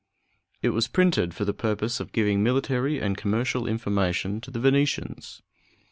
It 0.63 0.69
was 0.69 0.87
printed 0.87 1.35
for 1.35 1.45
the 1.45 1.53
purpose 1.53 1.99
of 1.99 2.11
giving 2.11 2.41
military 2.41 2.97
and 2.99 3.15
commercial 3.15 3.67
information 3.67 4.41
to 4.41 4.49
the 4.49 4.59
Venetians. 4.59 5.43